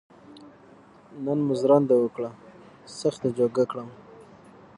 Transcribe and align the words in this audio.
نن 1.25 1.39
مو 1.45 1.53
ژرنده 1.59 1.95
وکړه 1.99 2.29
سخت 2.99 3.21
یې 3.25 3.31
جوکه 3.37 3.63
کړم. 3.71 3.89